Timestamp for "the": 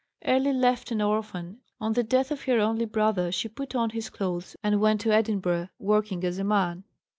1.93-2.01